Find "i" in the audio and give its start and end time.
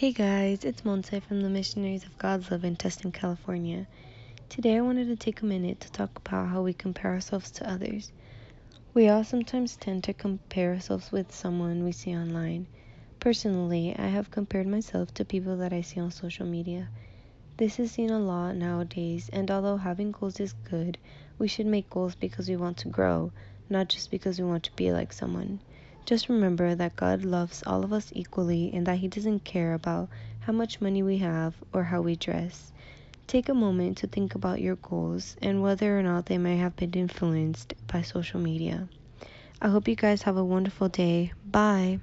4.78-4.80, 13.94-14.06, 15.74-15.82, 39.62-39.68